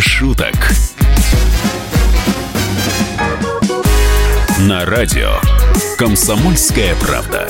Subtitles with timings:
[0.00, 0.54] Шуток.
[4.60, 5.40] На радио
[5.96, 7.48] «Комсомольская правда».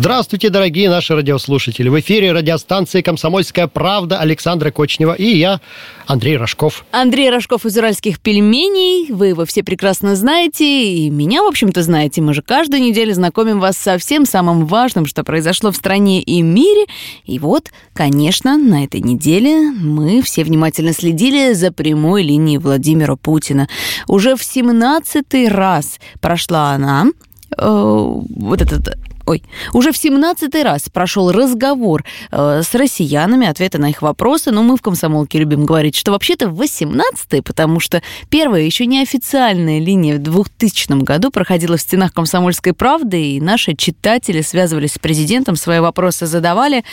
[0.00, 1.88] Здравствуйте, дорогие наши радиослушатели.
[1.88, 5.60] В эфире радиостанции «Комсомольская правда» Александра Кочнева и я,
[6.06, 6.84] Андрей Рожков.
[6.92, 9.10] Андрей Рожков из «Уральских пельменей».
[9.10, 12.22] Вы его все прекрасно знаете, и меня, в общем-то, знаете.
[12.22, 16.42] Мы же каждую неделю знакомим вас со всем самым важным, что произошло в стране и
[16.42, 16.86] мире.
[17.24, 23.68] И вот, конечно, на этой неделе мы все внимательно следили за прямой линией Владимира Путина.
[24.06, 27.08] Уже в 17 раз прошла она,
[27.56, 28.96] э, вот этот
[29.28, 29.42] ой,
[29.72, 34.76] уже в 17 раз прошел разговор э, с россиянами, ответы на их вопросы, но мы
[34.76, 40.18] в комсомолке любим говорить, что вообще-то в 18 потому что первая еще неофициальная линия в
[40.18, 46.26] 2000 году проходила в стенах комсомольской правды, и наши читатели связывались с президентом, свои вопросы
[46.26, 46.84] задавали.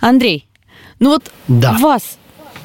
[0.00, 0.46] Андрей,
[0.98, 1.76] ну вот Да.
[1.78, 2.18] вас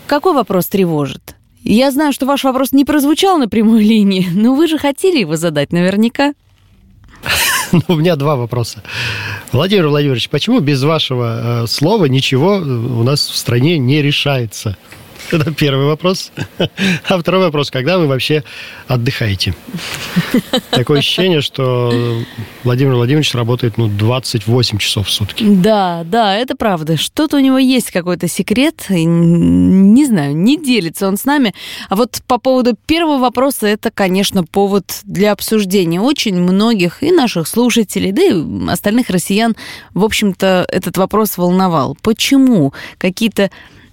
[0.07, 1.35] какой вопрос тревожит?
[1.63, 5.35] Я знаю, что ваш вопрос не прозвучал на прямой линии, но вы же хотели его
[5.35, 6.33] задать наверняка.
[7.71, 8.81] Ну, у меня два вопроса.
[9.51, 14.77] Владимир Владимирович, почему без вашего э, слова ничего э, у нас в стране не решается?
[15.31, 16.31] Это первый вопрос.
[17.09, 18.43] А второй вопрос, когда вы вообще
[18.87, 19.55] отдыхаете?
[20.71, 22.23] Такое ощущение, что
[22.63, 25.43] Владимир Владимирович работает ну, 28 часов в сутки.
[25.43, 26.97] Да, да, это правда.
[26.97, 28.85] Что-то у него есть какой-то секрет.
[28.89, 31.53] Не знаю, не делится он с нами.
[31.89, 37.47] А вот по поводу первого вопроса, это, конечно, повод для обсуждения очень многих и наших
[37.47, 39.55] слушателей, да и остальных россиян,
[39.93, 41.97] в общем-то, этот вопрос волновал.
[42.01, 43.49] Почему какие-то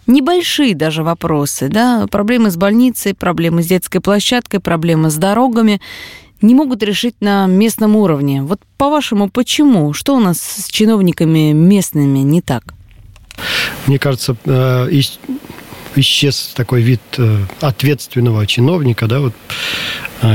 [0.06, 5.80] небольшие даже вопросы, да, проблемы с больницей, проблемы с детской площадкой, проблемы с дорогами
[6.40, 8.42] не могут решить на местном уровне.
[8.42, 9.92] Вот по-вашему, почему?
[9.92, 12.74] Что у нас с чиновниками местными не так?
[13.86, 15.18] Мне кажется, э, ис-
[15.96, 19.34] исчез такой вид э, ответственного чиновника, да, вот,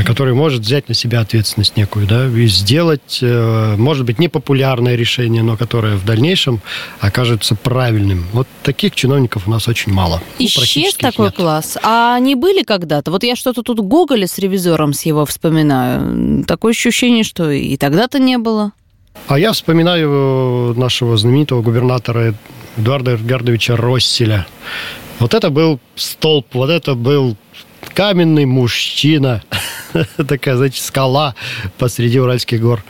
[0.06, 5.44] который может взять на себя ответственность некую, да, и сделать, э, может быть, непопулярное решение,
[5.44, 6.62] но которое в дальнейшем
[7.00, 8.26] окажется правильным.
[8.34, 10.22] Вот таких чиновников у нас очень мало.
[10.40, 11.36] Ну, Исчез их такой нет.
[11.36, 11.78] класс.
[11.84, 13.12] А они были когда-то?
[13.12, 16.44] Вот я что-то тут Гоголя с ревизором с его вспоминаю.
[16.46, 18.72] Такое ощущение, что и тогда-то не было.
[19.28, 22.36] А я вспоминаю нашего знаменитого губернатора
[22.78, 24.48] Эдуарда Эдгардовича Росселя.
[25.20, 27.36] Вот это был столб, вот это был
[27.94, 29.44] каменный мужчина,
[30.28, 31.36] такая, знаете, скала
[31.78, 32.84] посреди Уральских гор.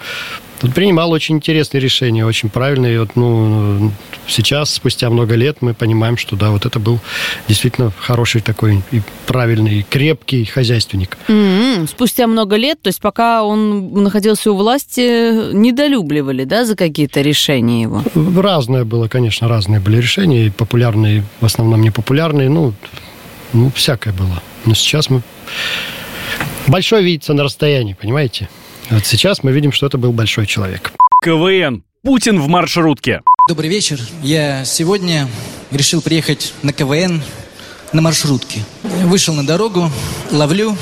[0.62, 2.96] Он принимал очень интересные решения, очень правильные.
[2.96, 3.92] И вот, ну,
[4.28, 7.00] сейчас, спустя много лет, мы понимаем, что да, вот это был
[7.48, 11.18] действительно хороший такой и правильный, и крепкий хозяйственник.
[11.30, 17.22] М-м, Спустя много лет, то есть пока он находился у власти, недолюбливали, да, за какие-то
[17.22, 18.04] решения его?
[18.36, 22.74] Разное было, конечно, разные были решения, и популярные, в основном непопулярные, ну,
[23.54, 24.44] ну, всякое было.
[24.66, 25.22] Но сейчас мы...
[26.68, 28.50] Большой видится на расстоянии, понимаете?
[28.90, 30.92] Вот сейчас мы видим, что это был большой человек.
[31.24, 31.84] КВН.
[32.04, 33.22] Путин в маршрутке.
[33.48, 34.00] Добрый вечер.
[34.24, 35.28] Я сегодня
[35.72, 37.22] решил приехать на КВН
[37.92, 38.64] на маршрутке.
[38.84, 39.92] Вышел на дорогу,
[40.32, 40.78] ловлю.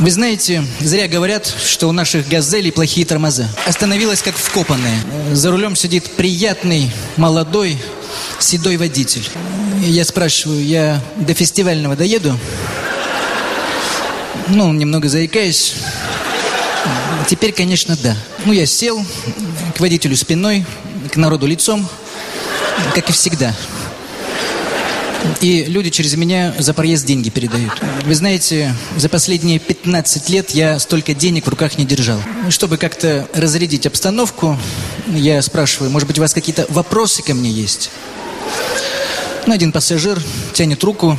[0.00, 3.48] Вы знаете, зря говорят, что у наших газелей плохие тормоза.
[3.66, 4.98] Остановилась как вкопанная.
[5.32, 7.78] За рулем сидит приятный, молодой,
[8.40, 9.26] седой водитель.
[9.80, 12.36] Я спрашиваю, я до фестивального доеду?
[14.48, 15.74] Ну, немного заикаясь.
[17.28, 18.16] Теперь, конечно, да.
[18.44, 19.02] Ну, я сел
[19.74, 20.66] к водителю спиной,
[21.10, 21.88] к народу лицом,
[22.94, 23.54] как и всегда.
[25.40, 27.72] И люди через меня за проезд деньги передают.
[28.04, 32.20] Вы знаете, за последние 15 лет я столько денег в руках не держал.
[32.50, 34.58] Чтобы как-то разрядить обстановку,
[35.08, 37.90] я спрашиваю, может быть, у вас какие-то вопросы ко мне есть?
[39.46, 40.22] Ну, один пассажир
[40.52, 41.18] тянет руку,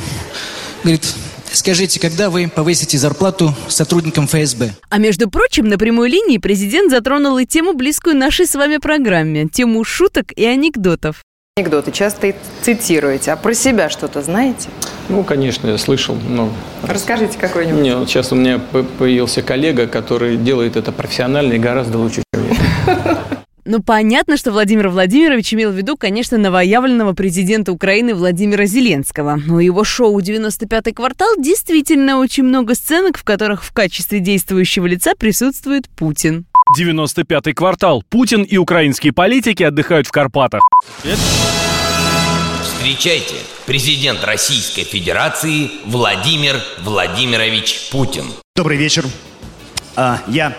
[0.84, 1.04] говорит,
[1.52, 4.72] скажите, когда вы повысите зарплату сотрудникам ФСБ?
[4.88, 9.46] А между прочим, на прямой линии президент затронул и тему, близкую нашей с вами программе,
[9.48, 11.22] тему шуток и анекдотов.
[11.58, 13.32] Анекдоты часто цитируете.
[13.32, 14.68] А про себя что-то знаете?
[15.08, 16.52] Ну, конечно, я слышал, но
[16.82, 17.80] Расскажите какой-нибудь.
[17.80, 22.46] мне, вот сейчас у меня появился коллега, который делает это профессионально и гораздо лучше, чем
[22.50, 23.18] я.
[23.68, 29.40] Ну, понятно, что Владимир Владимирович имел в виду, конечно, новоявленного президента Украины Владимира Зеленского.
[29.48, 35.14] У его шоу «95-й квартал» действительно очень много сценок, в которых в качестве действующего лица
[35.18, 36.46] присутствует Путин.
[36.78, 38.04] 95-й квартал.
[38.08, 40.60] Путин и украинские политики отдыхают в Карпатах.
[42.62, 43.34] Встречайте,
[43.66, 46.54] президент Российской Федерации Владимир
[46.84, 48.26] Владимирович Путин.
[48.54, 49.04] Добрый вечер.
[49.96, 50.56] А, Я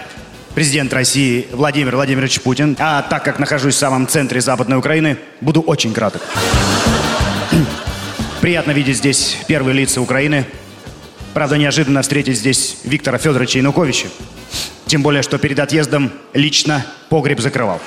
[0.58, 2.76] президент России Владимир Владимирович Путин.
[2.80, 6.24] А так как нахожусь в самом центре Западной Украины, буду очень краток.
[8.42, 10.48] Приятно видеть здесь первые лица Украины.
[11.36, 14.08] Правда, неожиданно встретить здесь Виктора Федоровича Януковича.
[14.88, 17.80] Тем более, что перед отъездом лично погреб закрывал.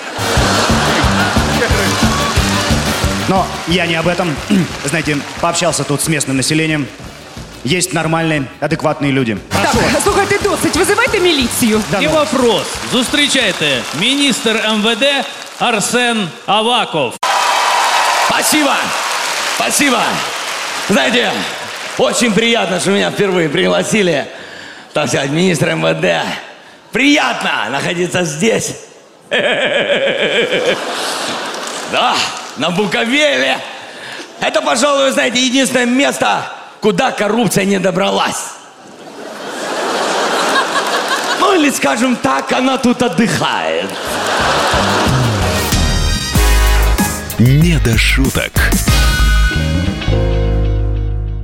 [3.27, 4.33] Но я не об этом.
[4.85, 6.87] Знаете, пообщался тут с местным населением
[7.64, 9.38] Есть нормальные, адекватные люди.
[9.50, 9.72] Так,
[10.04, 11.82] слухайте досить, визивайте міліцію.
[11.92, 12.12] Да І ну.
[12.12, 12.64] вопрос.
[12.92, 15.04] Зустрічайте, міністр МВД
[15.60, 17.14] Арсен Аваков.
[18.30, 18.76] Спасибо!
[19.56, 20.00] Спасибо!
[20.90, 21.32] Знаете,
[21.98, 24.26] очень приятно, что меня впервые пригласили,
[24.94, 26.26] так сказать, министр МВД.
[26.92, 28.76] Приятно находиться здесь.
[31.92, 32.16] Да,
[32.58, 33.58] на Буковеле.
[34.42, 36.44] Это, пожалуй, вы знаете, единственное место,
[36.81, 38.55] куда коррупция не добралась.
[41.41, 43.91] Ну, или, скажем так, она тут отдыхает.
[47.39, 48.53] «Не до шуток».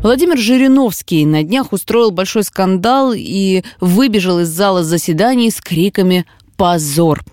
[0.02, 7.24] Владимир Жириновский на днях устроил большой скандал и выбежал из зала заседаний с криками «Позор!».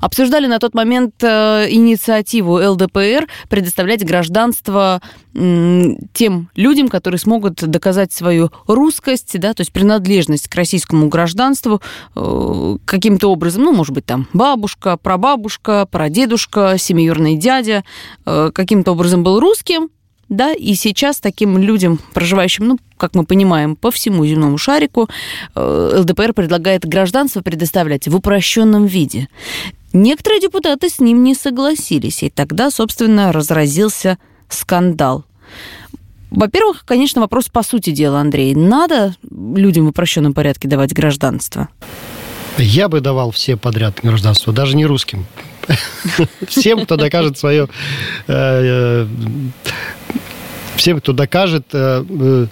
[0.00, 5.00] Обсуждали на тот момент э, инициативу ЛДПР предоставлять гражданство
[5.34, 11.80] м, тем людям, которые смогут доказать свою русскость, да, то есть принадлежность к российскому гражданству
[12.14, 17.84] э, каким-то образом, ну, может быть, там бабушка, прабабушка, прадедушка, семиюрный дядя
[18.26, 19.88] э, каким-то образом был русским,
[20.32, 25.08] да, и сейчас таким людям, проживающим, ну, как мы понимаем, по всему земному шарику,
[25.54, 29.28] э, ЛДПР предлагает гражданство предоставлять в упрощенном виде.
[29.92, 34.16] Некоторые депутаты с ним не согласились, и тогда, собственно, разразился
[34.48, 35.24] скандал.
[36.30, 38.54] Во-первых, конечно, вопрос по сути дела, Андрей.
[38.54, 41.68] Надо людям в упрощенном порядке давать гражданство?
[42.56, 45.26] Я бы давал все подряд гражданство, даже не русским.
[46.48, 47.68] Всем, кто докажет свое...
[48.26, 49.06] э, э,
[50.76, 51.66] Всем, кто докажет...
[51.72, 52.46] э,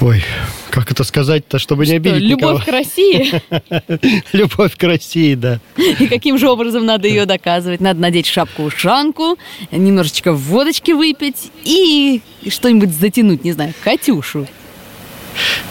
[0.00, 0.22] Ой,
[0.70, 2.68] как это сказать-то, чтобы не обидеть Любовь к?
[2.68, 3.40] России?
[4.32, 5.58] Любовь к России, да.
[5.76, 7.80] И каким же образом надо ее доказывать?
[7.80, 9.38] Надо надеть шапку-ушанку,
[9.72, 14.46] немножечко водочки выпить и что-нибудь затянуть, не знаю, Катюшу.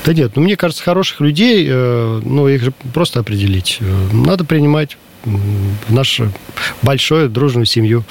[0.03, 3.79] Да нет, ну мне кажется, хороших людей, ну их же просто определить.
[4.11, 6.31] Надо принимать в нашу
[6.81, 8.03] большую дружную семью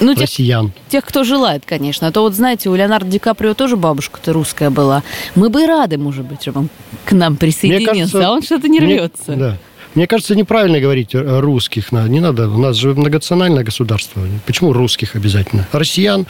[0.00, 0.72] Ну, тех, россиян.
[0.88, 2.06] тех, кто желает, конечно.
[2.08, 5.02] А то вот, знаете, у Леонардо Ди Каприо тоже бабушка-то русская была.
[5.34, 6.68] Мы бы и рады, может быть, чтобы он
[7.04, 9.32] к нам присоединился, а он что-то не мне- рвется.
[9.36, 9.56] да.
[9.94, 11.90] Мне кажется, неправильно говорить русских.
[11.90, 12.50] Не надо.
[12.50, 14.20] У нас же многонациональное государство.
[14.44, 15.66] Почему русских обязательно?
[15.72, 16.26] Россиян.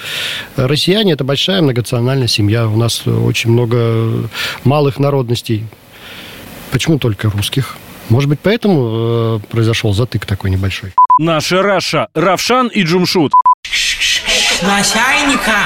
[0.54, 2.68] Россияне– это большая многонациональная семья.
[2.68, 4.28] У нас очень много
[4.62, 5.64] малых народностей.
[6.70, 7.76] Почему только русских?
[8.08, 10.92] Может быть, поэтому э, произошел затык такой небольшой.
[11.18, 13.32] Наша Раша, Равшан и Джумшут.
[14.62, 15.56] Начальника!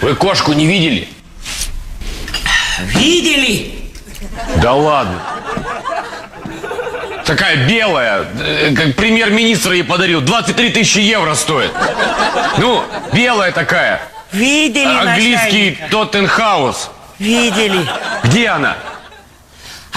[0.00, 1.08] Вы кошку не видели?
[2.86, 3.74] Видели?
[4.60, 5.20] Да ладно.
[7.24, 10.20] Такая белая, э, как премьер-министр ей подарил.
[10.20, 11.70] 23 тысячи евро стоит.
[12.58, 12.82] Ну,
[13.12, 14.00] белая такая.
[14.32, 15.88] Видели, Английский начальника?
[15.90, 16.90] Тоттенхаус.
[17.18, 17.86] Видели.
[18.24, 18.76] Где она?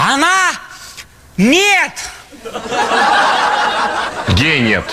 [0.02, 0.50] Она?
[1.36, 1.92] Нет!
[4.26, 4.84] Где нет?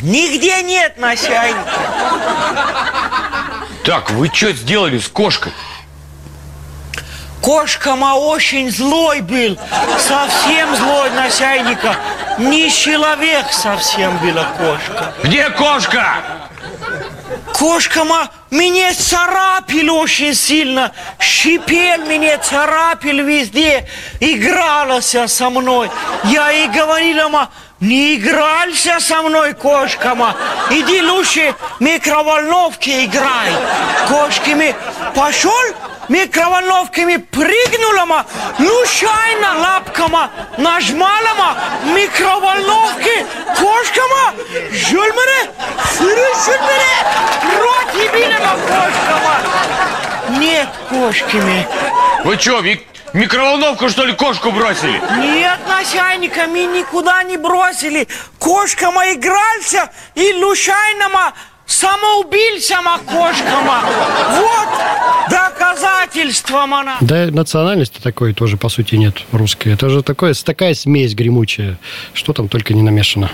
[0.00, 1.70] Нигде нет начальника.
[3.84, 5.52] Так, вы что сделали с кошкой?
[7.42, 9.58] Кошка ма очень злой был.
[9.98, 11.94] Совсем злой начальника.
[12.38, 15.12] Не человек совсем была кошка.
[15.22, 16.16] Где кошка?
[17.52, 20.92] Кошка ма меня царапил очень сильно.
[21.18, 23.88] Шипел меня, царапил везде.
[24.20, 25.90] Игралась со мной.
[26.24, 27.50] Я ей говорила, ма,
[27.80, 30.34] не играйся со мной, кошка ма.
[30.70, 33.52] Иди лучше в микроволновке играй.
[34.08, 34.74] Кошками
[35.14, 35.52] пошел,
[36.08, 41.56] микроволновками прыгнула, ма, случайно лапкама нажмала, ма,
[41.94, 44.34] микроволновки, кошка ма,
[44.72, 45.50] жül мене,
[45.96, 50.38] сырышит мене, рот ебили, ма, кошка ма.
[50.38, 51.66] Нет кошками.
[52.24, 52.64] Вы что, в
[53.12, 55.00] микроволновку, что ли, кошку бросили?
[55.18, 58.08] Нет, начальника, мы никуда не бросили.
[58.38, 61.32] Кошка ма игрался и случайно
[61.68, 63.84] ма самоубийца ма кошка ма.
[64.30, 66.48] Вот доказательство.
[66.48, 66.96] государством она.
[67.00, 69.72] Да, национальности такой тоже, по сути, нет русской.
[69.72, 71.78] Это же такое, такая смесь гремучая,
[72.12, 73.30] что там только не намешано.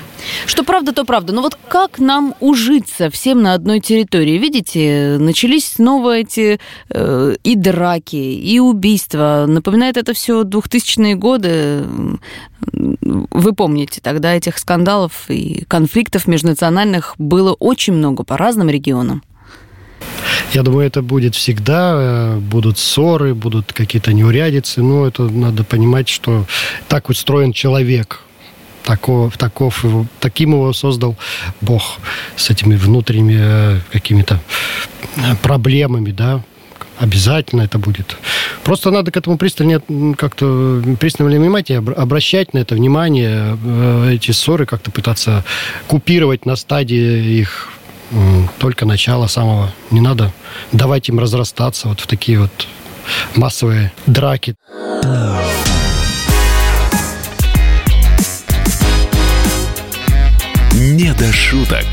[0.47, 1.33] Что правда, то правда.
[1.33, 4.39] Но вот как нам ужиться всем на одной территории?
[4.39, 6.59] Видите, начались снова эти
[6.91, 9.45] э, и драки, и убийства.
[9.47, 11.85] Напоминает это все 2000-е годы.
[12.73, 19.23] Вы помните, тогда этих скандалов и конфликтов межнациональных было очень много по разным регионам.
[20.53, 21.93] Я думаю, это будет всегда.
[21.97, 24.83] э, Будут ссоры, будут какие-то неурядицы.
[24.83, 26.47] Но это надо понимать, что
[26.89, 28.21] так устроен человек.
[28.85, 29.83] Таков, таков
[30.21, 31.17] таким его создал
[31.63, 31.83] Бог
[32.37, 34.39] с этими внутренними э, какими-то
[35.17, 36.43] э, проблемами, да,
[36.99, 38.17] обязательно это будет.
[38.63, 43.57] Просто надо к этому пристально м, как-то пристально внимание обра- обращать на это внимание,
[44.13, 45.45] эти ссоры как-то пытаться
[45.89, 47.71] купировать на стадии их
[48.59, 49.73] только начала самого.
[49.91, 50.33] Не надо
[50.73, 52.69] давать им разрастаться вот в такие вот
[53.35, 54.57] массовые драки.
[60.75, 61.87] Не до шуток.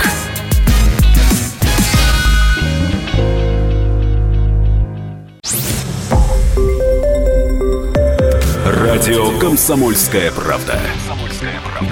[8.66, 10.80] Радио «Комсомольская правда».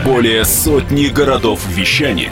[0.06, 2.32] Более сотни городов вещания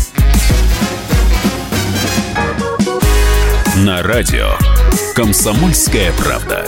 [3.85, 4.45] На радио
[5.15, 6.67] «Комсомольская правда».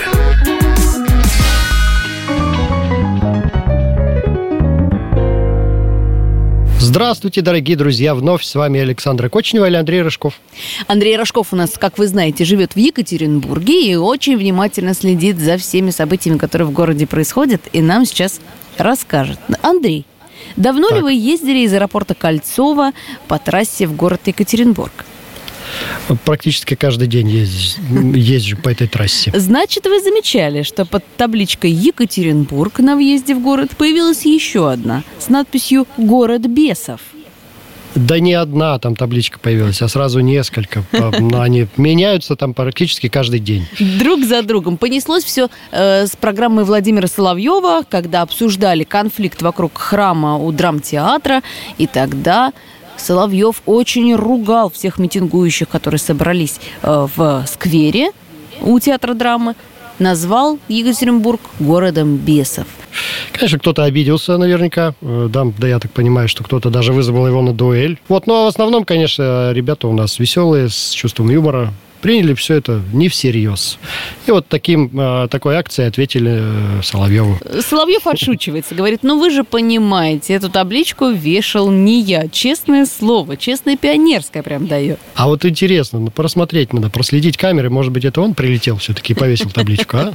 [6.80, 8.16] Здравствуйте, дорогие друзья!
[8.16, 10.40] Вновь с вами Александра Кочнева или Андрей Рыжков.
[10.88, 15.60] Андрей Рожков у нас, как вы знаете, живет в Екатеринбурге и очень внимательно следит за
[15.60, 18.42] всеми событиями, которые в городе происходят, и нам сейчас
[18.80, 19.38] расскажет.
[19.62, 20.08] Андрей,
[20.56, 22.92] давно ли вы ездили из аэропорта Кольцова
[23.28, 25.06] по трассе в город Екатеринбург?
[26.26, 27.80] Практически каждый день езжу,
[28.14, 29.32] езжу по этой трассе.
[29.36, 35.30] Значит, вы замечали, что под табличкой Екатеринбург на въезде в город появилась еще одна с
[35.30, 37.00] надписью «Город бесов».
[37.96, 40.84] Да не одна там табличка появилась, а сразу несколько.
[41.20, 43.68] Но Они меняются там практически каждый день.
[43.80, 44.78] Друг за другом.
[44.78, 51.44] Понеслось все э, с программы Владимира Соловьева, когда обсуждали конфликт вокруг храма у драмтеатра,
[51.78, 52.52] и тогда
[53.04, 58.12] Соловьев очень ругал всех митингующих, которые собрались э, в сквере
[58.62, 59.56] у театра драмы,
[60.00, 62.66] назвал Екатеринбург городом бесов.
[63.34, 64.94] Конечно, кто-то обиделся наверняка.
[65.02, 68.00] Э, Да, да, я так понимаю, что кто-то даже вызвал его на дуэль.
[68.08, 71.74] Вот, но в основном, конечно, ребята у нас веселые, с чувством юмора.
[72.04, 73.80] Приняли все это не всерьез.
[74.28, 77.40] И вот таким, э, такой акцией ответили э, Соловьеву.
[77.62, 82.28] Соловьев отшучивается, говорит, ну вы же понимаете, эту табличку вешал не я.
[82.28, 85.00] Честное слово, честное пионерское прям дает.
[85.16, 87.70] А вот интересно, ну, просмотреть надо, проследить камеры.
[87.70, 90.14] Может быть, это он прилетел все-таки и повесил табличку, а?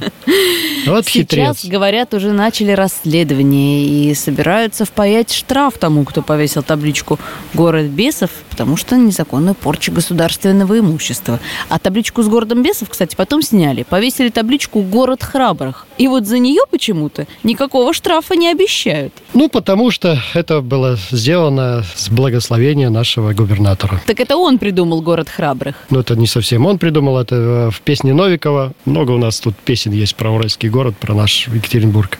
[0.85, 1.65] Вот Сейчас, хитрец.
[1.65, 7.19] говорят, уже начали расследование и собираются впаять штраф тому, кто повесил табличку
[7.55, 11.39] «Город бесов», потому что незаконную порчу государственного имущества.
[11.67, 13.83] А табличку с городом бесов, кстати, потом сняли.
[13.83, 15.85] Повесили табличку «Город храбрых».
[15.97, 19.13] И вот за нее почему-то никакого штрафа не обещают.
[19.33, 24.01] Ну, потому что это было сделано с благословения нашего губернатора.
[24.05, 25.75] Так это он придумал «Город храбрых».
[25.89, 28.73] Ну, это не совсем он придумал, это э, в песне Новикова.
[28.85, 32.19] Много у нас тут песен есть про Уральский город, про наш Екатеринбург.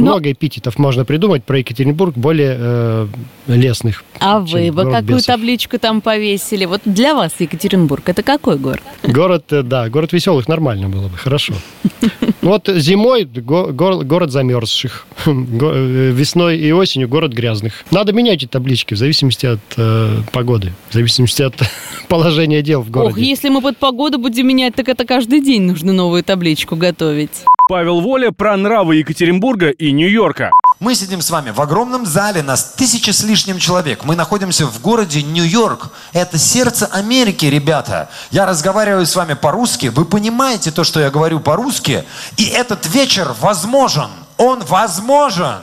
[0.00, 3.06] Много эпитетов можно придумать про Екатеринбург, более э,
[3.46, 4.04] лесных.
[4.20, 5.26] А вы бы какую бесов.
[5.26, 6.64] табличку там повесили?
[6.64, 8.82] Вот для вас Екатеринбург это какой город?
[9.02, 11.54] Город, э, да, город веселых нормально было бы, хорошо.
[12.40, 17.84] Вот зимой го- гор- город замерзших, э, весной и осенью город грязных.
[17.90, 21.54] Надо менять эти таблички в зависимости от э, погоды, в зависимости от
[22.08, 23.12] положения дел в городе.
[23.12, 27.44] Ох, если мы под погоду будем менять, так это каждый день нужно новую табличку готовить.
[27.68, 30.52] Павел Воля про нравы Екатеринбурга и Нью-Йорка.
[30.80, 34.04] Мы сидим с вами в огромном зале, нас тысяча с лишним человек.
[34.04, 35.90] Мы находимся в городе Нью-Йорк.
[36.12, 38.08] Это сердце Америки, ребята.
[38.30, 39.86] Я разговариваю с вами по-русски.
[39.86, 42.04] Вы понимаете то, что я говорю по-русски?
[42.36, 44.10] И этот вечер возможен.
[44.36, 45.58] Он возможен.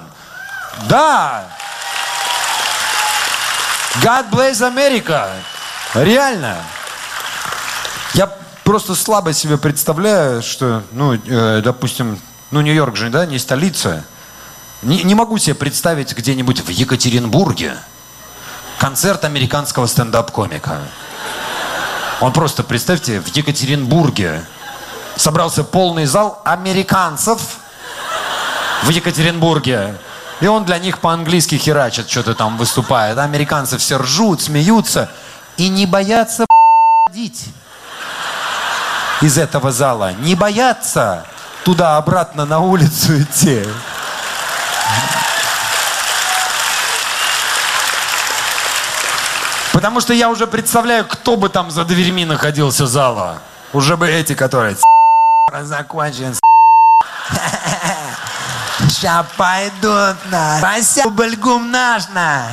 [0.89, 1.45] Да.
[4.03, 5.29] God bless America.
[5.93, 6.57] Реально.
[8.15, 8.29] Я
[8.65, 12.19] просто слабо себе представляю, что, ну, э, допустим,
[12.51, 14.03] ну, Нью-Йорк же, да, не столица.
[14.85, 17.75] Не, не могу себе представить где-нибудь в Екатеринбурге
[18.77, 20.77] концерт американского стендап-комика.
[22.21, 24.45] Он просто, представьте, в Екатеринбурге
[25.15, 27.41] собрался полный зал американцев
[28.83, 29.97] в Екатеринбурге.
[30.39, 33.17] И он для них по-английски херачит, что-то там выступает.
[33.17, 35.09] Американцы все ржут, смеются
[35.57, 36.45] и не боятся
[37.07, 37.45] ходить
[39.21, 40.13] из этого зала.
[40.13, 41.25] Не боятся
[41.63, 43.63] туда-обратно на улицу идти.
[49.85, 53.37] Потому что я уже представляю, кто бы там за дверьми находился зала.
[53.71, 54.77] Уже бы эти, которые
[55.61, 56.33] закончен.
[58.99, 60.59] Ща пойдут на.
[60.59, 61.03] Вася,
[61.59, 62.47] наш на.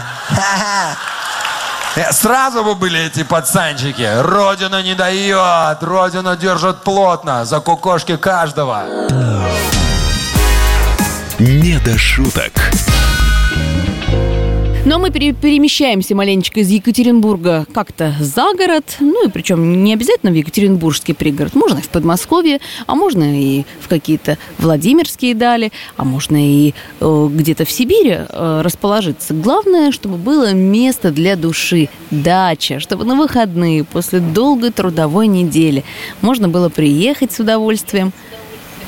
[2.11, 4.07] Сразу бы были эти пацанчики.
[4.21, 8.83] Родина не дает, Родина держит плотно, за кукошки каждого.
[11.39, 12.53] Не до шуток.
[14.85, 18.97] Но мы пере- перемещаемся маленечко из Екатеринбурга как-то за город.
[18.99, 21.55] Ну и причем не обязательно в Екатеринбургский пригород.
[21.55, 22.59] Можно и в Подмосковье,
[22.89, 28.61] а можно и в какие-то Владимирские дали, а можно и э, где-то в Сибири э,
[28.65, 29.35] расположиться.
[29.35, 35.85] Главное, чтобы было место для души, дача, чтобы на выходные после долгой трудовой недели
[36.23, 38.13] можно было приехать с удовольствием,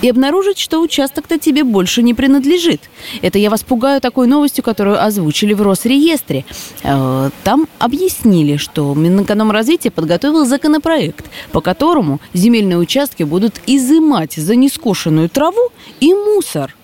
[0.05, 2.91] и обнаружить, что участок-то тебе больше не принадлежит.
[3.23, 6.45] Это я вас пугаю такой новостью, которую озвучили в Росреестре.
[6.83, 15.31] Э, Там объяснили, что Минэкономразвитие подготовил законопроект, по которому земельные участки будут изымать за нескошенную
[15.31, 16.75] траву и мусор.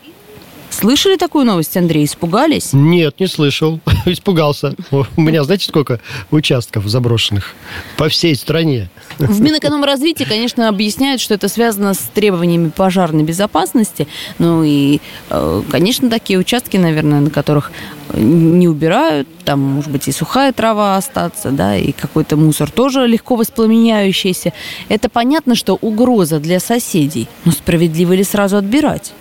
[0.71, 2.05] Слышали такую новость, Андрей?
[2.05, 2.73] Испугались?
[2.73, 3.81] Нет, не слышал.
[4.07, 4.75] Испугался.
[4.91, 6.01] У меня, знаете, сколько
[6.31, 7.55] участков заброшенных?
[7.97, 8.89] По всей стране.
[9.19, 14.07] В Минэкономразвитии, конечно, объясняют, что это связано с требованиями пожарной безопасности.
[14.39, 17.73] Ну и, э, конечно, такие участки, наверное, на которых
[18.15, 23.37] не убирают, там, может быть, и сухая трава остаться, да, и какой-то мусор тоже легко
[23.37, 24.53] воспламеняющийся.
[24.89, 27.29] Это понятно, что угроза для соседей.
[27.45, 29.13] Но справедливо ли сразу отбирать?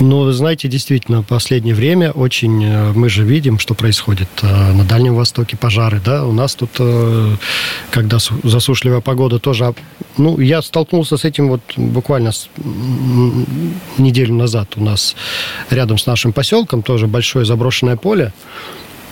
[0.00, 4.72] Ну, вы знаете, действительно, в последнее время очень э, мы же видим, что происходит э,
[4.72, 7.36] на Дальнем Востоке пожары, да, у нас тут, э,
[7.90, 9.76] когда су- засушливая погода тоже, об-
[10.16, 12.32] ну, я столкнулся с этим вот буквально
[13.98, 15.14] неделю назад у нас
[15.70, 18.32] рядом с нашим поселком тоже большое заброшенное поле,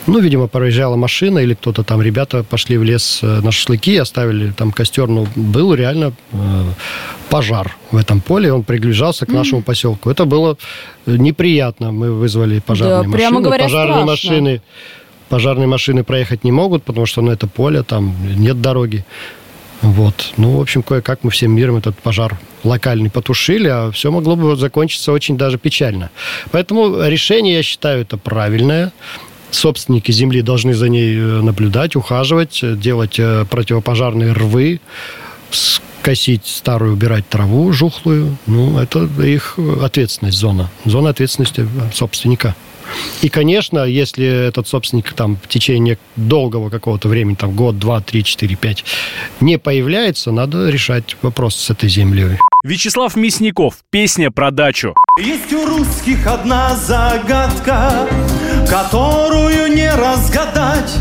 [0.07, 4.51] ну, видимо, проезжала машина или кто-то там, ребята пошли в лес э, на шашлыки, оставили
[4.53, 5.09] там костер.
[5.09, 6.65] Ну, был реально э,
[7.29, 10.11] пожар в этом поле, он приближался к нашему поселку.
[10.11, 10.57] Это было
[11.07, 11.93] э, неприятно.
[11.93, 13.45] Мы вызвали пожарные Да, прямо машины.
[13.45, 14.07] говоря, пожарные страшно.
[14.07, 14.63] машины
[15.31, 19.05] Пожарные машины проехать не могут, потому что ну, это поле, там нет дороги.
[19.81, 20.33] Вот.
[20.37, 24.57] Ну, в общем, кое-как мы всем миром этот пожар локальный потушили, а все могло бы
[24.57, 26.11] закончиться очень даже печально.
[26.51, 28.93] Поэтому решение, я считаю, это правильное.
[29.51, 34.81] Собственники земли должны за ней э, наблюдать, ухаживать, э, делать э, противопожарные рвы,
[35.51, 38.37] скосить старую, убирать траву жухлую.
[38.47, 40.71] Ну, это их ответственность, зона.
[40.85, 42.55] Зона ответственности собственника.
[43.23, 48.25] И, конечно, если этот собственник там в течение долгого какого-то времени, там год, два, три,
[48.25, 48.85] четыре, пять,
[49.41, 52.37] не появляется, надо решать вопрос с этой землей.
[52.65, 53.77] Вячеслав Мясников.
[53.91, 54.95] Песня про дачу.
[55.19, 58.09] Есть у русских одна загадка,
[58.70, 60.96] которую не разгадать.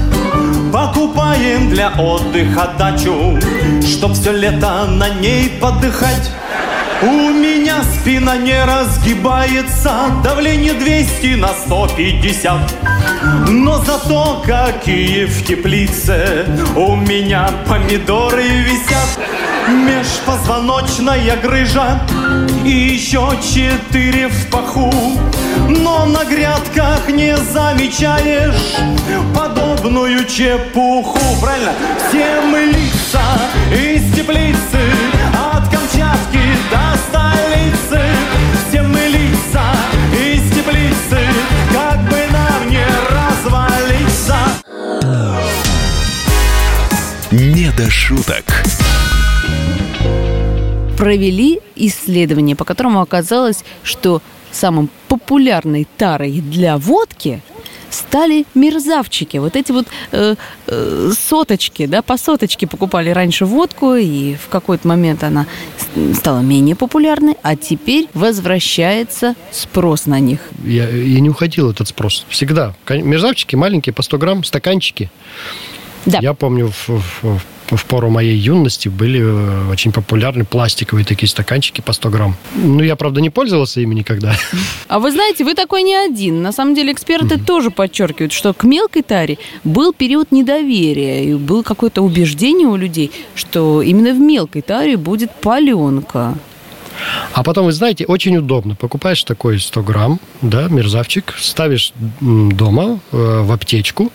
[0.73, 3.37] Покупаем для отдыха дачу,
[3.87, 6.31] чтоб все лето на ней подыхать.
[7.03, 12.59] У меня спина не разгибается, давление 200 на 150.
[13.49, 19.19] Но зато какие в теплице у меня помидоры висят.
[19.69, 22.01] Межпозвоночная грыжа
[22.65, 24.91] и еще четыре в паху.
[25.83, 28.75] Но на грядках не замечаешь
[29.35, 31.19] подобную чепуху.
[31.41, 31.73] Правильно?
[32.07, 33.21] Все мы лица
[33.71, 34.81] из теплицы
[35.33, 38.01] от Камчатки до столицы.
[38.67, 39.73] Все мы лица
[40.13, 41.19] из теплицы,
[41.73, 44.37] как бы нам не развалиться.
[47.31, 48.45] Не до шуток.
[50.99, 54.21] провели исследование, по которому оказалось, что
[54.59, 57.41] самым популярной тарой для водки
[57.89, 59.37] стали мерзавчики.
[59.37, 60.35] Вот эти вот э,
[60.67, 65.47] э, соточки, да, по соточке покупали раньше водку, и в какой-то момент она
[66.13, 70.39] стала менее популярной, а теперь возвращается спрос на них.
[70.63, 72.25] Я, и не уходил этот спрос.
[72.29, 72.75] Всегда.
[72.87, 75.09] Мерзавчики маленькие, по 100 грамм, стаканчики.
[76.21, 76.89] Я помню, в,
[77.23, 77.39] в-
[77.71, 82.35] в пору моей юности были э, очень популярны пластиковые такие стаканчики по 100 грамм.
[82.55, 84.33] Ну, я, правда, не пользовался ими никогда.
[84.87, 86.41] А вы знаете, вы такой не один.
[86.41, 91.61] На самом деле эксперты тоже подчеркивают, что к мелкой таре был период недоверия, и было
[91.61, 96.33] какое-то убеждение у людей, что именно в мелкой таре будет паленка.
[97.33, 98.75] А потом, вы знаете, очень удобно.
[98.75, 104.11] Покупаешь такой 100 грамм, да, мерзавчик, ставишь дома э, в аптечку,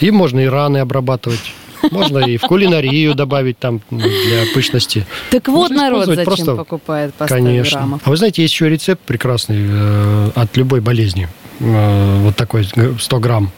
[0.00, 1.54] и можно и раны обрабатывать.
[1.90, 5.04] Можно и в кулинарию добавить там для пышности.
[5.32, 7.78] Так вот Можно народ зачем просто- покупает по 100 Конечно.
[7.80, 8.02] граммов.
[8.04, 11.28] А вы знаете, есть еще рецепт прекрасный э, от любой болезни.
[11.58, 13.50] Э, вот такой э, 100 грамм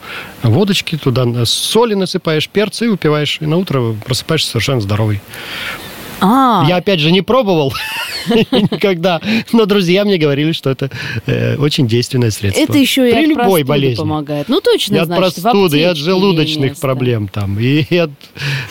[0.42, 3.38] водочки, туда соли насыпаешь, перца и выпиваешь.
[3.40, 5.20] И на утро просыпаешься совершенно здоровый.
[6.20, 7.72] А, Я, опять же, не пробовал
[8.53, 9.20] никогда,
[9.53, 10.90] но друзья мне говорили, что это
[11.27, 12.62] э, очень действенное средство.
[12.62, 13.96] это еще и При от любой болезни.
[14.00, 14.48] помогает.
[14.48, 16.81] Ну, точно, И от значит, простуды, и от желудочных место.
[16.81, 18.11] проблем там, и от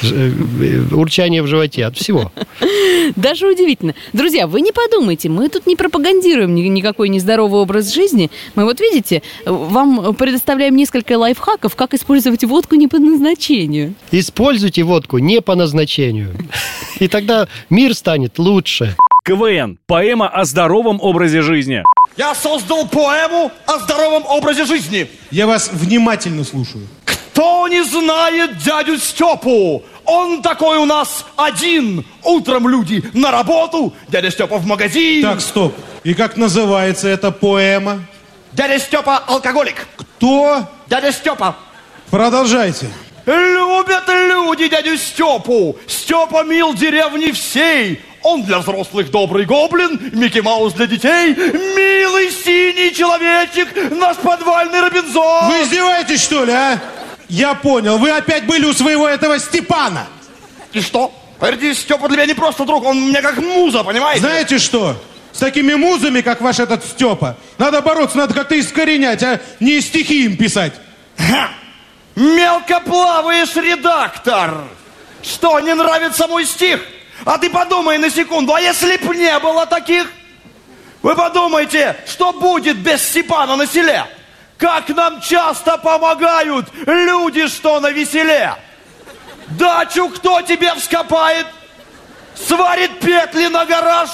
[0.03, 2.31] э, э, урчания в животе, от всего.
[3.15, 3.93] Даже удивительно.
[4.13, 8.31] Друзья, вы не подумайте, мы тут не пропагандируем ни- никакой нездоровый образ жизни.
[8.55, 13.93] Мы вот видите, вам предоставляем несколько лайфхаков, как использовать водку не по назначению.
[14.11, 16.33] Используйте водку не по назначению,
[16.99, 17.32] и тогда
[17.69, 18.95] мир станет лучше.
[19.25, 19.79] КВН.
[19.87, 21.83] Поэма о здоровом образе жизни.
[22.17, 25.09] Я создал поэму о здоровом образе жизни.
[25.31, 26.87] Я вас внимательно слушаю.
[27.05, 29.83] Кто не знает дядю Степу?
[30.05, 32.05] Он такой у нас один.
[32.23, 35.23] Утром люди на работу, дядя Степа в магазин.
[35.23, 35.73] Так, стоп.
[36.03, 38.01] И как называется эта поэма?
[38.51, 39.87] Дядя Степа алкоголик.
[39.95, 40.67] Кто?
[40.87, 41.55] Дядя Степа.
[42.11, 42.87] Продолжайте.
[43.25, 45.77] Любят люди дядю Степу.
[45.87, 48.01] Степа мил деревни всей.
[48.21, 55.49] Он для взрослых добрый гоблин, Микки Маус для детей, милый синий человечек, наш подвальный Робинзон.
[55.49, 56.79] Вы издеваетесь, что ли, а?
[57.27, 57.97] Я понял.
[57.97, 60.07] Вы опять были у своего этого Степана.
[60.71, 61.13] И что?
[61.37, 64.21] Поверьте, Степа для меня не просто друг, он мне как муза, понимаете?
[64.21, 64.95] Знаете что?
[65.33, 70.25] С такими музами, как ваш этот Степа, надо бороться, надо как-то искоренять, а не стихи
[70.25, 70.73] им писать.
[72.15, 74.65] Мелко плаваешь, редактор!
[75.23, 76.81] Что, не нравится мой стих?
[77.25, 80.11] А ты подумай на секунду, а если б не было таких?
[81.01, 84.05] Вы подумайте, что будет без Степана на селе?
[84.57, 88.55] Как нам часто помогают люди, что на веселе?
[89.47, 91.47] Дачу кто тебе вскопает?
[92.35, 94.09] Сварит петли на гараж?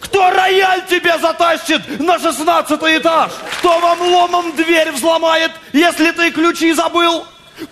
[0.00, 3.32] Кто рояль тебе затащит на шестнадцатый этаж?
[3.58, 7.24] Кто вам ломом дверь взломает, если ты ключи забыл?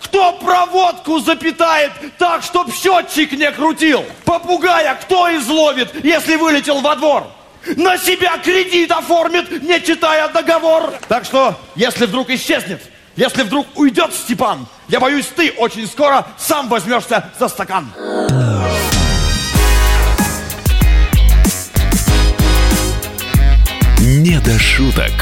[0.03, 4.03] Кто проводку запитает так, чтоб счетчик не крутил?
[4.25, 7.27] Попугая кто изловит, если вылетел во двор?
[7.75, 10.93] На себя кредит оформит, не читая договор.
[11.07, 12.81] Так что, если вдруг исчезнет,
[13.15, 17.91] если вдруг уйдет Степан, я боюсь, ты очень скоро сам возьмешься за стакан.
[24.27, 25.13] «Не до шуток».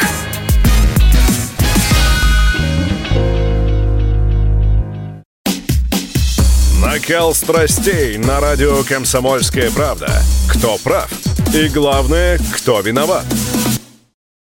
[6.82, 10.08] Накал страстей на радио «Комсомольская правда».
[10.50, 11.12] Кто прав?
[11.54, 13.26] И главное, кто виноват?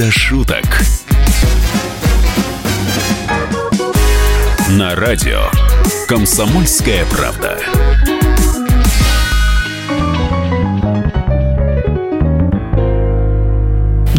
[0.00, 0.64] До шуток».
[4.70, 5.50] На радио
[6.08, 7.58] «Комсомольская правда».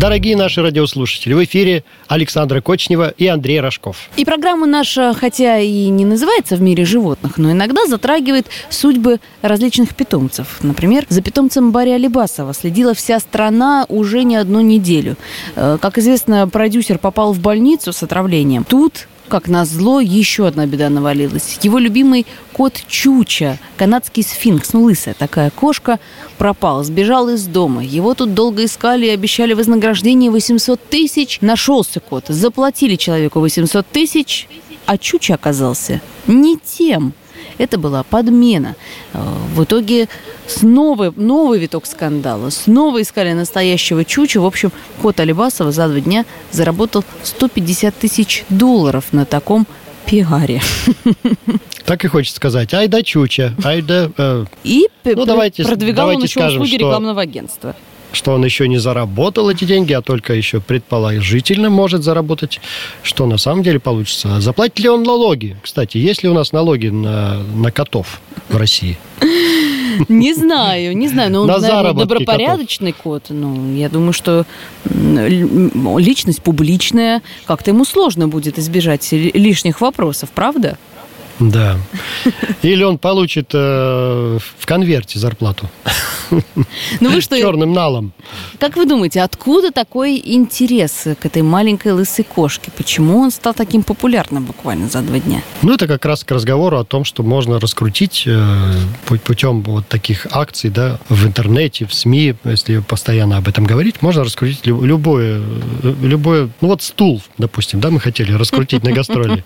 [0.01, 4.09] Дорогие наши радиослушатели, в эфире Александра Кочнева и Андрей Рожков.
[4.17, 9.93] И программа наша, хотя и не называется «В мире животных», но иногда затрагивает судьбы различных
[9.95, 10.57] питомцев.
[10.63, 15.17] Например, за питомцем Барри Алибасова следила вся страна уже не одну неделю.
[15.55, 18.63] Э, Как известно, продюсер попал в больницу с отравлением.
[18.63, 21.57] Тут как назло, еще одна беда навалилась.
[21.61, 26.01] Его любимый кот Чуча, канадский сфинкс, ну лысая такая кошка,
[26.37, 27.81] пропал, сбежал из дома.
[27.81, 31.39] Его тут долго искали и обещали вознаграждение 800 тысяч.
[31.39, 34.49] Нашелся кот, заплатили человеку 800 тысяч,
[34.85, 37.13] а Чуча оказался не тем.
[37.61, 38.75] Это была подмена.
[39.13, 39.19] Э,
[39.55, 40.07] В итоге
[40.47, 42.49] Снова новый виток скандала.
[42.49, 44.41] Снова искали настоящего чуча.
[44.41, 44.71] В общем,
[45.01, 49.65] кот Алибасова за два дня заработал 150 тысяч долларов на таком
[50.05, 50.61] пиаре.
[51.85, 52.73] Так и хочется сказать.
[52.73, 54.09] Ай да чуча, ай да...
[54.17, 57.75] э, И Ну, давайте- продвигал он давайте еще скажем, услуги что- рекламного агентства.
[58.11, 62.59] Что он еще не заработал эти деньги, а только еще предположительно может заработать,
[63.03, 64.35] что на самом деле получится.
[64.35, 65.55] А Заплатит ли он налоги?
[65.61, 68.19] Кстати, есть ли у нас налоги на, на котов
[68.49, 68.97] в России?
[70.09, 73.25] Не знаю, не знаю, но он, На наверное, добропорядочный кот.
[73.29, 74.45] Ну, я думаю, что
[74.85, 80.77] личность публичная, как-то ему сложно будет избежать ли- лишних вопросов, правда?
[81.41, 81.77] Да.
[82.61, 85.69] Или он получит э, в конверте зарплату.
[87.01, 88.13] Ну вы что, Черным налом.
[88.57, 92.71] как вы думаете, откуда такой интерес к этой маленькой лысой кошке?
[92.77, 95.41] Почему он стал таким популярным буквально за два дня?
[95.61, 98.73] Ну, это как раз к разговору о том, что можно раскрутить э,
[99.07, 104.01] пу- путем вот таких акций, да, в интернете, в СМИ, если постоянно об этом говорить,
[104.01, 105.41] можно раскрутить лю- любое,
[105.83, 109.43] э, любое, ну вот стул, допустим, да, мы хотели раскрутить на гастроли,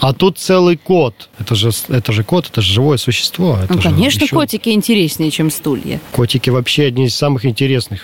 [0.00, 0.78] а тут целый
[1.26, 1.40] кот.
[1.40, 3.58] Это же, это же кот, это же живое существо.
[3.62, 6.00] Это Ну, же конечно, еще- котики интереснее, чем стулья.
[6.12, 8.00] Котики вообще одни из самых интересных.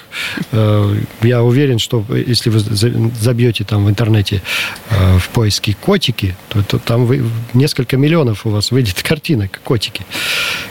[0.52, 4.42] Э, Я уверен, что если вы за- забьете там в интернете
[4.90, 7.22] э, в поиске котики, то, то там вы-
[7.54, 10.02] несколько миллионов у вас выйдет картинок котики.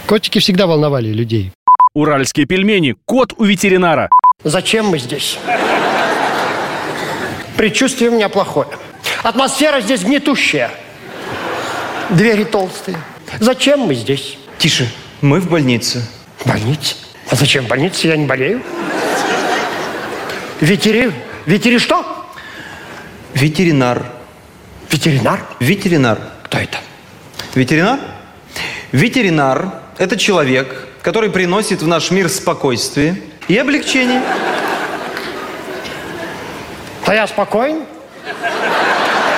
[0.08, 1.52] Котики всегда волновали людей.
[1.94, 2.96] Уральские пельмени.
[3.06, 4.10] Кот у ветеринара.
[4.44, 5.38] Зачем мы здесь?
[7.58, 8.68] Предчувствие у меня плохое.
[9.24, 10.72] Атмосфера здесь гнетущая.
[12.10, 12.98] Двери толстые.
[13.40, 14.38] Зачем мы здесь?
[14.58, 14.90] Тише,
[15.22, 16.04] мы в больнице.
[16.40, 16.96] В больнице?
[17.30, 18.08] А зачем в больнице?
[18.08, 18.62] Я не болею.
[20.60, 21.12] Ветери...
[21.46, 22.26] Ветери что?
[23.34, 24.06] Ветеринар.
[24.92, 25.46] Ветеринар?
[25.60, 26.20] Ветеринар.
[26.44, 26.80] Кто это?
[27.54, 28.00] Ветеринар?
[28.92, 34.22] Ветеринар– это человек, который приносит в наш мир спокойствие и облегчение.
[37.06, 37.84] Да я спокоен.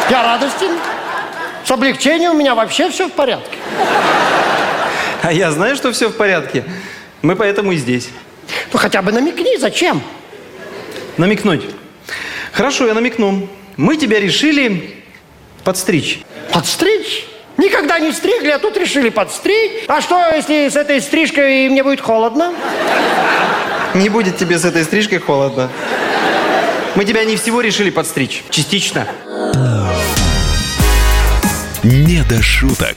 [0.09, 0.71] Я радостен.
[1.71, 3.57] С облегчением у меня вообще все в порядке.
[5.21, 6.65] А я знаю, что все в порядке.
[7.21, 8.09] Мы поэтому и здесь.
[8.73, 10.01] Ну хотя бы намекни, зачем?
[11.15, 11.61] Намекнуть.
[12.51, 13.47] Хорошо, я намекну.
[13.77, 15.01] Мы тебя решили
[15.63, 16.19] подстричь.
[16.51, 17.23] Подстричь?
[17.55, 19.85] Никогда не стригли, а тут решили подстричь.
[19.87, 22.53] А что, если с этой стрижкой мне будет холодно?
[23.93, 25.69] Не будет тебе с этой стрижкой холодно.
[26.95, 28.43] Мы тебя не всего решили подстричь.
[28.49, 29.07] Частично.
[31.83, 32.95] Не до шуток.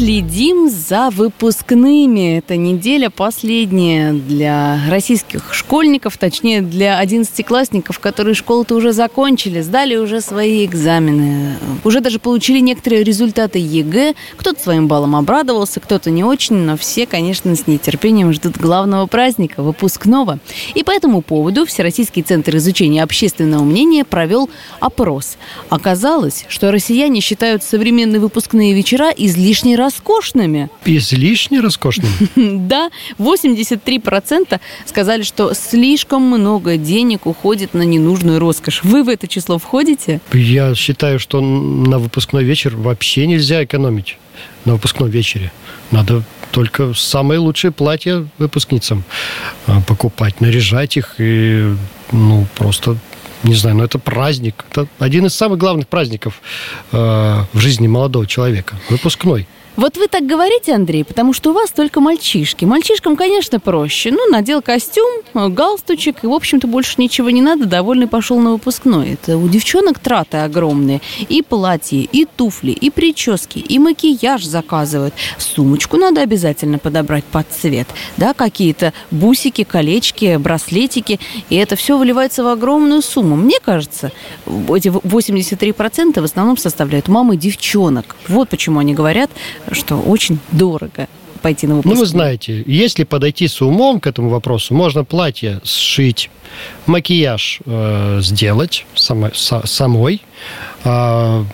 [0.00, 2.38] Следим за выпускными.
[2.38, 10.22] Эта неделя последняя для российских школьников, точнее для одиннадцатиклассников, которые школу-то уже закончили, сдали уже
[10.22, 14.14] свои экзамены, уже даже получили некоторые результаты ЕГЭ.
[14.38, 19.62] Кто-то своим баллом обрадовался, кто-то не очень, но все, конечно, с нетерпением ждут главного праздника,
[19.62, 20.38] выпускного.
[20.74, 24.48] И по этому поводу Всероссийский центр изучения общественного мнения провел
[24.80, 25.36] опрос.
[25.68, 30.68] Оказалось, что россияне считают современные выпускные вечера излишне роскошными.
[30.84, 32.10] Излишне роскошным?
[32.70, 38.82] Да, 83% сказали, что слишком много денег уходит на ненужную роскошь.
[38.84, 40.20] Вы в это число входите?
[40.32, 44.18] Я считаю, что на выпускной вечер вообще нельзя экономить.
[44.64, 45.52] На выпускном вечере.
[45.90, 46.22] Надо
[46.52, 49.04] только самые лучшие платья выпускницам
[49.66, 51.74] а, покупать, наряжать их и,
[52.12, 52.96] ну, просто
[53.42, 54.64] не знаю, но это праздник.
[54.70, 56.40] Это один из самых главных праздников
[56.92, 58.78] э, в жизни молодого человека.
[58.90, 59.46] Выпускной.
[59.76, 62.64] Вот вы так говорите, Андрей, потому что у вас только мальчишки.
[62.64, 64.10] Мальчишкам, конечно, проще.
[64.10, 68.52] Ну, надел костюм, э, галстучек, и, в общем-то, больше ничего не надо, довольный пошел на
[68.52, 69.12] выпускной.
[69.12, 71.00] Это у девчонок траты огромные.
[71.28, 75.14] И платье, и туфли, и прически, и макияж заказывают.
[75.38, 77.86] Сумочку надо обязательно подобрать под цвет.
[78.16, 81.20] Да, какие-то бусики, колечки, браслетики.
[81.48, 83.36] И это все выливается в огромную сумму.
[83.36, 84.10] Мне кажется,
[84.46, 88.16] эти 83% в основном составляют мамы девчонок.
[88.28, 89.30] Вот почему они говорят,
[89.72, 91.08] что очень дорого
[91.42, 91.94] пойти на выпускной.
[91.94, 96.30] Ну, вы знаете, если подойти с умом к этому вопросу, можно платье сшить,
[96.86, 100.20] макияж э, сделать само- са- самой,
[100.84, 101.44] а,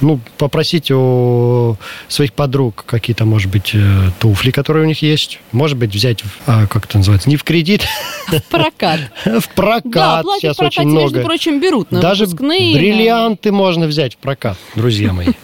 [0.00, 1.76] ну, попросить у
[2.08, 5.38] своих подруг какие-то, может быть, э, туфли, которые у них есть.
[5.52, 7.82] Может быть, взять, а, как это называется, не в кредит,
[8.28, 9.00] В прокат.
[9.24, 9.84] в прокат.
[9.94, 11.02] Да, в Сейчас прокате, очень много.
[11.04, 12.74] между прочим, берут на Даже выпускные.
[12.74, 15.28] бриллианты можно взять в прокат, друзья мои.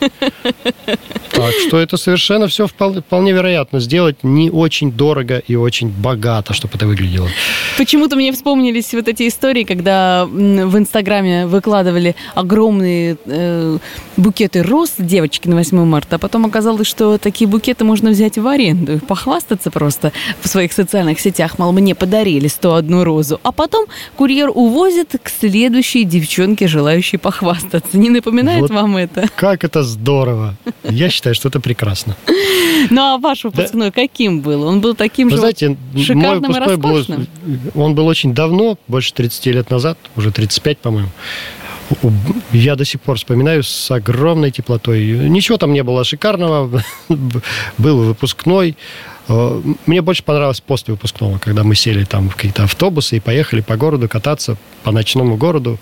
[1.33, 3.81] Так что это совершенно все вполне, вполне вероятно.
[3.81, 7.27] Сделать не очень дорого и очень богато, чтобы это выглядело.
[7.79, 13.79] Почему-то мне вспомнились вот эти истории, когда в Инстаграме выкладывали огромные э,
[14.19, 18.39] букеты букеты роз девочки на 8 марта, а потом оказалось, что такие букеты можно взять
[18.39, 23.87] в аренду, похвастаться просто в своих социальных сетях, мол, мне подарили 101 розу, а потом
[24.17, 27.97] курьер увозит к следующей девчонке, желающей похвастаться.
[27.97, 29.29] Не напоминает Вот вам это?
[29.37, 30.57] Как это здорово.
[30.83, 32.17] Я считаю, что это прекрасно.
[32.91, 34.65] Ну а ваш выпускной каким был?
[34.65, 37.27] Он был таким Вы же знаете, шикарным и мой выпускной был, роскошным?
[37.77, 41.11] он был очень давно, больше 30 лет назад, уже 35, по-моему.
[42.53, 45.05] Я до сих пор вспоминаю с огромной теплотой.
[45.29, 46.83] Ничего там не было шикарного.
[47.79, 48.77] Был выпускной.
[49.29, 53.61] Э, Мне больше понравилось после выпускного, когда мы сели там в какие-то автобусы и поехали
[53.61, 55.79] по городу кататься, по ночному городу.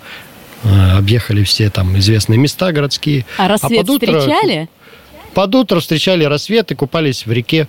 [0.63, 3.25] Э, Объехали все там известные места городские.
[3.37, 4.69] А рассвет под утро- встречали?
[5.33, 7.67] под утро встречали рассвет и купались в реке.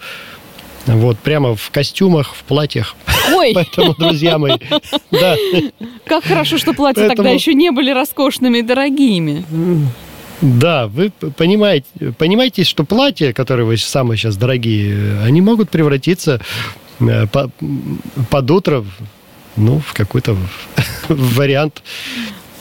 [0.86, 2.96] Вот, прямо в костюмах, в платьях.
[3.34, 3.52] Ой!
[3.54, 4.56] Поэтому, друзья мои,
[5.10, 5.36] да.
[6.04, 9.44] Как хорошо, что платья тогда Поэтому- еще не были роскошными и дорогими.
[10.40, 11.86] Да, вы понимаете,
[12.18, 16.40] понимаете, что платья, которые вы самые сейчас дорогие, они могут превратиться
[16.98, 17.50] э, по-
[18.28, 18.84] под утро
[19.56, 20.36] ну, в какой-то
[21.08, 21.82] вариант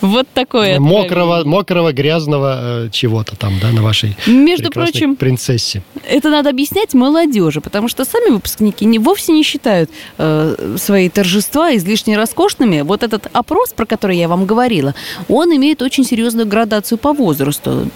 [0.01, 0.79] Вот такое.
[0.79, 5.83] мокрого, мокрого, грязного э, чего-то там, да, на вашей Между прочим, принцессе.
[6.09, 11.75] Это надо объяснять молодежи, потому что сами выпускники не, вовсе не считают э, свои торжества
[11.75, 12.81] излишне роскошными.
[12.81, 14.95] Вот этот опрос, про который я вам говорила,
[15.29, 17.87] он имеет очень серьезную градацию по возрасту.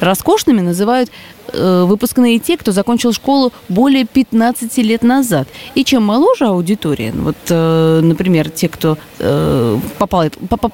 [0.00, 1.10] Роскошными называют
[1.52, 5.48] э, выпускные те, кто закончил школу более 15 лет назад.
[5.74, 10.72] И чем моложе аудитория, вот, э, например, те, кто э, попадает, попа-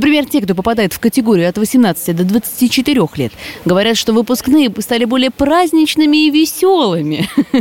[0.00, 3.32] например, те, кто попадает в категорию от 18 до 24 лет,
[3.66, 7.28] говорят, что выпускные стали более праздничными и веселыми.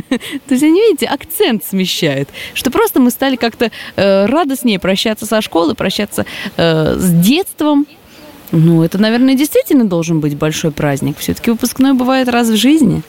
[0.48, 5.42] То есть они, видите, акцент смещают, что просто мы стали как-то э, радостнее прощаться со
[5.42, 6.26] школы, прощаться
[6.56, 7.86] э, с детством.
[8.52, 11.18] Ну, это, наверное, действительно должен быть большой праздник.
[11.18, 13.04] Все-таки выпускной бывает раз в жизни.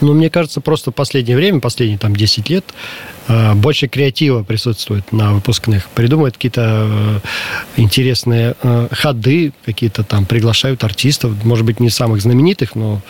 [0.00, 2.64] Ну, мне кажется, просто в последнее время, последние там 10 лет,
[3.28, 5.88] э, больше креатива присутствует на выпускных.
[5.90, 12.74] Придумывают какие-то э, интересные э, ходы, какие-то там приглашают артистов, может быть, не самых знаменитых,
[12.74, 13.02] но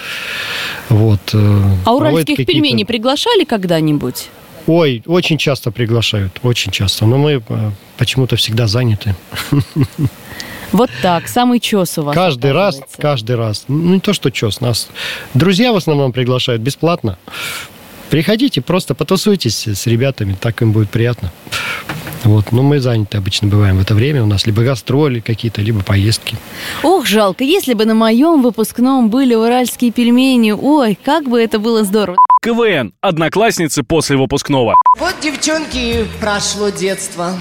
[0.88, 1.20] вот.
[1.32, 4.28] А уральских пельменей приглашали когда-нибудь?
[4.66, 7.06] Ой, очень часто приглашают, очень часто.
[7.06, 7.42] Но мы
[7.96, 9.14] почему-то всегда заняты.
[10.72, 12.14] Вот так, самый чес у вас.
[12.14, 13.64] Каждый раз, каждый раз.
[13.68, 14.88] Ну, не то, что чес, нас
[15.34, 17.18] друзья в основном приглашают бесплатно.
[18.08, 21.32] Приходите, просто потусуйтесь с ребятами, так им будет приятно.
[22.24, 24.22] Вот, но мы заняты обычно бываем в это время.
[24.22, 26.36] У нас либо гастроли какие-то, либо поездки.
[26.82, 31.82] Ох, жалко, если бы на моем выпускном были уральские пельмени, ой, как бы это было
[31.84, 32.18] здорово.
[32.42, 32.92] КВН.
[33.00, 34.76] Одноклассницы после выпускного.
[34.98, 37.32] Вот, девчонки, прошло детство.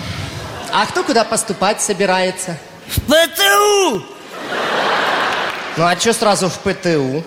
[0.71, 2.57] А кто куда поступать собирается?
[2.89, 4.03] В ПТУ!
[5.77, 7.23] Ну а что сразу в ПТУ?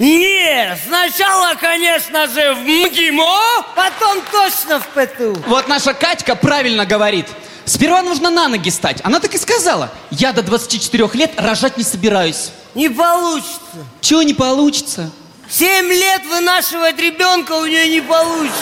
[0.00, 5.40] Не, сначала, конечно же, в МГИМО, потом точно в ПТУ.
[5.46, 7.26] Вот наша Катька правильно говорит.
[7.64, 8.98] Сперва нужно на ноги стать.
[9.04, 9.90] Она так и сказала.
[10.10, 12.50] Я до 24 лет рожать не собираюсь.
[12.74, 13.60] Не получится.
[14.00, 15.10] Чего не получится?
[15.48, 18.54] Семь лет вынашивать ребенка у нее не получится.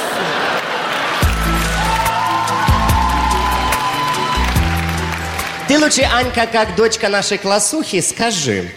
[5.66, 8.70] Ты лучше, Анька, как дочка нашей классухи, скажи,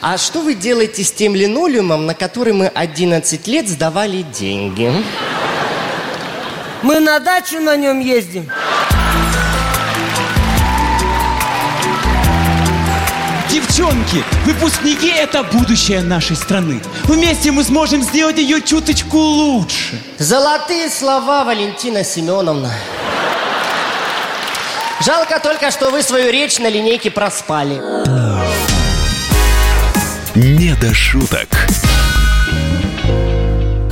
[0.00, 4.92] а что вы делаете с тем линолеумом, на который мы 11 лет сдавали деньги?
[6.82, 8.48] Мы на дачу на нем ездим.
[13.50, 16.80] Девчонки, выпускники– это будущее нашей страны.
[17.04, 20.00] Вместе мы сможем сделать ее чуточку лучше.
[20.18, 22.70] Золотые слова, Валентина Семеновна.
[25.00, 27.80] Жалко только, что вы свою речь на линейке проспали.
[30.34, 31.48] Не до шуток.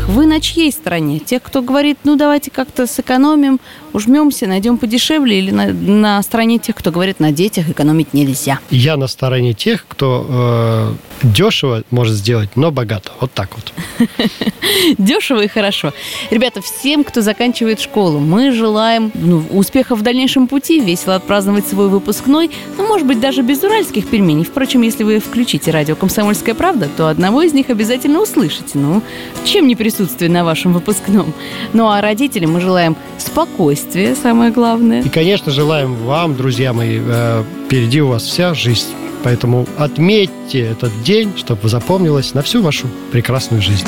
[0.09, 1.19] Вы на чьей стороне?
[1.19, 3.59] Тех, кто говорит, ну давайте как-то сэкономим,
[3.93, 8.61] ужмемся, найдем подешевле, или на, на стороне тех, кто говорит, на детях экономить нельзя?
[8.71, 13.11] Я на стороне тех, кто э, дешево может сделать, но богато.
[13.21, 13.73] Вот так вот.
[14.99, 15.93] Дешево и хорошо.
[16.31, 21.89] Ребята, всем, кто заканчивает школу, мы желаем ну, успеха в дальнейшем пути, весело отпраздновать свой
[21.89, 24.45] выпускной, ну, может быть, даже без уральских пельменей.
[24.45, 28.73] Впрочем, если вы включите радио «Комсомольская правда», то одного из них обязательно услышите.
[28.75, 29.03] Ну,
[29.45, 31.33] чем не присутствие на вашем выпускном?
[31.73, 35.03] Ну, а родителям мы желаем спокойствия, самое главное.
[35.03, 38.89] И, конечно, желаем вам, друзья мои, э, впереди у вас вся жизнь.
[39.25, 43.87] Поэтому отметьте этот день, чтобы запомнилось на всю вашу прекрасную жизнь.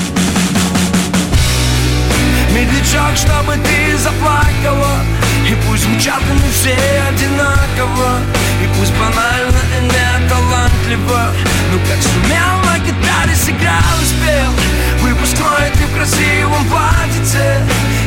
[2.54, 5.04] Медлячок, чтобы ты заплакала
[5.48, 6.74] И пусть звучат они все
[7.09, 8.18] одинаково
[8.64, 11.30] И пусть банально и не талантливо
[11.72, 14.52] Ну как сумел, на гитаре сыграл и спел
[15.02, 17.61] Выпускной в красивом платьице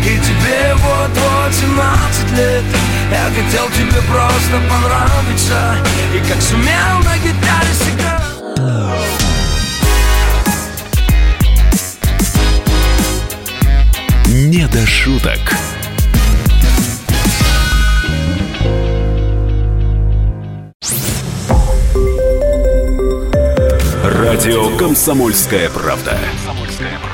[0.04, 2.64] И тебе вот-вот 17 лет
[3.12, 5.78] Я хотел тебе просто понравиться
[6.14, 8.22] И как сумел, на гитаре сыграл
[14.28, 15.40] Не до шуток.
[24.04, 26.18] Радио «Комсомольская правда».